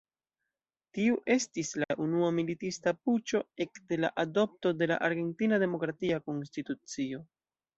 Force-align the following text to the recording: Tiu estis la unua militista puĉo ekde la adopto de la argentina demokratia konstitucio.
Tiu 0.97 1.17
estis 1.33 1.69
la 1.83 1.97
unua 2.05 2.31
militista 2.39 2.93
puĉo 3.09 3.43
ekde 3.67 4.01
la 4.05 4.11
adopto 4.27 4.73
de 4.81 4.89
la 4.93 4.99
argentina 5.11 5.61
demokratia 5.67 6.23
konstitucio. 6.31 7.23